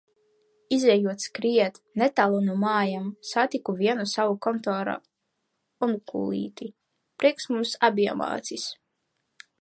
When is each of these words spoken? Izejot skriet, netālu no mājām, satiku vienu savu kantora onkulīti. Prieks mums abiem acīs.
Izejot 0.75 1.25
skriet, 1.25 1.75
netālu 2.01 2.39
no 2.45 2.55
mājām, 2.63 3.11
satiku 3.33 3.77
vienu 3.83 4.07
savu 4.13 4.35
kantora 4.47 4.97
onkulīti. 5.89 6.71
Prieks 7.21 7.51
mums 7.55 7.79
abiem 7.91 8.29
acīs. 8.33 8.69